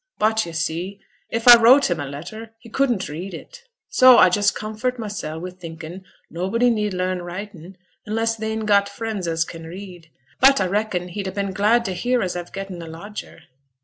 But 0.17 0.47
yo' 0.47 0.51
see, 0.51 0.99
if 1.29 1.45
a 1.45 1.59
wrote 1.59 1.91
him 1.91 1.99
a 1.99 2.07
letter 2.07 2.55
he 2.57 2.71
couldn't 2.71 3.07
read 3.07 3.35
it; 3.35 3.61
so 3.87 4.19
a 4.19 4.31
just 4.31 4.55
comfort 4.55 4.97
mysel' 4.97 5.39
wi' 5.39 5.51
thinkin' 5.51 6.05
nobody 6.27 6.71
need 6.71 6.95
learn 6.95 7.21
writin' 7.21 7.77
unless 8.07 8.35
they'n 8.35 8.65
got 8.65 8.89
friends 8.89 9.27
as 9.27 9.45
can 9.45 9.65
read. 9.67 10.09
But 10.39 10.59
a 10.59 10.67
reckon 10.67 11.09
he'd 11.09 11.27
ha' 11.27 11.35
been 11.35 11.53
glad 11.53 11.85
to 11.85 11.93
hear 11.93 12.23
as 12.23 12.35
a've 12.35 12.51
getten 12.51 12.81
a 12.81 12.87
lodger.' 12.87 13.41